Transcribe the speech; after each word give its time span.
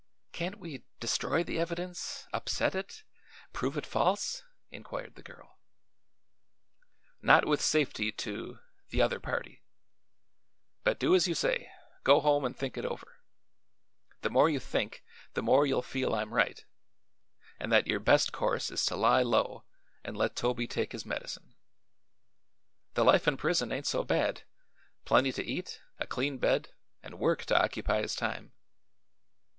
"Can't 0.31 0.57
we 0.57 0.81
destroy 0.99 1.43
the 1.43 1.59
evidence 1.59 2.25
upset 2.33 2.73
it 2.73 3.03
prove 3.53 3.77
it 3.77 3.85
false?" 3.85 4.43
inquired 4.71 5.13
the 5.13 5.21
girl. 5.21 5.59
"Not 7.21 7.45
with 7.47 7.61
safety 7.61 8.11
to 8.13 8.57
the 8.89 8.99
other 8.99 9.19
party. 9.19 9.61
But 10.83 10.97
do 10.97 11.13
as 11.13 11.27
you 11.27 11.35
say; 11.35 11.71
go 12.03 12.19
home 12.19 12.45
an' 12.45 12.55
think 12.55 12.77
it 12.79 12.83
over. 12.83 13.19
The 14.21 14.31
more 14.31 14.49
you 14.49 14.59
think 14.59 15.03
the 15.35 15.43
more 15.43 15.67
you'll 15.67 15.83
feel 15.83 16.15
I'm 16.15 16.33
right, 16.33 16.65
an' 17.59 17.69
that 17.69 17.85
your 17.85 17.99
best 17.99 18.31
course 18.31 18.71
is 18.71 18.83
to 18.87 18.95
lie 18.95 19.21
low 19.21 19.65
an' 20.03 20.15
let 20.15 20.35
Toby 20.35 20.65
take 20.65 20.93
his 20.93 21.05
medicine. 21.05 21.53
The 22.95 23.03
life 23.05 23.27
in 23.27 23.37
prison 23.37 23.71
ain't 23.71 23.85
so 23.85 24.03
bad; 24.03 24.45
plenty 25.05 25.31
to 25.31 25.43
eat, 25.45 25.79
a 25.99 26.07
clean 26.07 26.39
bed 26.39 26.73
and 27.03 27.19
work 27.19 27.45
to 27.45 27.63
occupy 27.63 28.01
his 28.01 28.15
time." 28.15 28.53